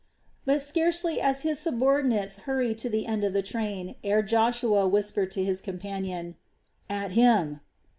But 0.45 0.63
scarcely 0.63 1.19
had 1.19 1.35
his 1.41 1.59
subordinates 1.59 2.39
hurried 2.49 2.79
to 2.79 2.89
the 2.89 3.05
end 3.05 3.23
of 3.23 3.33
the 3.33 3.43
train, 3.43 3.93
ere 4.03 4.23
Joshua 4.23 4.87
whispered 4.87 5.29
to 5.29 5.43
his 5.43 5.61
companion: 5.61 6.37
"At 6.89 7.11
him!" 7.11 7.59